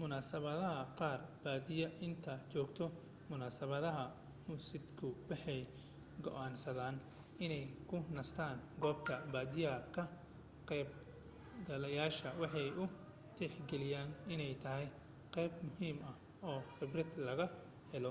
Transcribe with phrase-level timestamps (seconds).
[0.00, 2.84] munaasibadaha qaar badiyaa inta joogta
[3.30, 4.04] munasibadaha
[4.48, 5.60] musikadu waxay
[6.24, 6.96] go'aansadaan
[7.44, 10.02] inay ku nastaan goobta badiyaa ka
[10.68, 12.84] qaybgaleyaashu waxay u
[13.36, 14.86] tixgaliyaan inay tahay
[15.34, 16.16] qayb muhiim ah
[16.50, 17.46] oo khibrad laga
[17.92, 18.10] helo